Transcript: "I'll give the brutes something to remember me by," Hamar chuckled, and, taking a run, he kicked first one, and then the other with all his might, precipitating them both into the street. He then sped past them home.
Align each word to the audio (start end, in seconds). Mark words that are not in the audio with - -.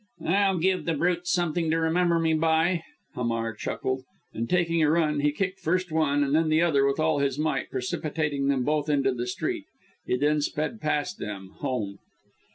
"I'll 0.25 0.57
give 0.57 0.85
the 0.85 0.95
brutes 0.95 1.31
something 1.31 1.69
to 1.69 1.77
remember 1.77 2.17
me 2.17 2.33
by," 2.33 2.83
Hamar 3.13 3.53
chuckled, 3.53 4.03
and, 4.33 4.49
taking 4.49 4.81
a 4.81 4.89
run, 4.89 5.19
he 5.19 5.31
kicked 5.31 5.59
first 5.59 5.91
one, 5.91 6.23
and 6.23 6.33
then 6.33 6.49
the 6.49 6.63
other 6.63 6.87
with 6.87 6.99
all 6.99 7.19
his 7.19 7.37
might, 7.37 7.69
precipitating 7.69 8.47
them 8.47 8.63
both 8.63 8.89
into 8.89 9.11
the 9.13 9.27
street. 9.27 9.65
He 10.07 10.17
then 10.17 10.41
sped 10.41 10.81
past 10.81 11.19
them 11.19 11.49
home. 11.59 11.99